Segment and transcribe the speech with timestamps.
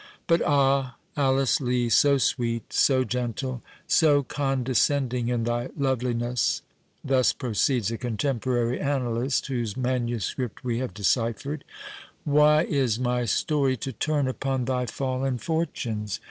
[0.25, 0.95] "But, ah!
[1.15, 9.77] Alice Lee—so sweet, so gentle, so condescending in thy loveliness—[thus proceeds a contemporary annalist, whose
[9.77, 16.19] manuscript we have deciphered]—why is my story to turn upon thy fallen fortunes?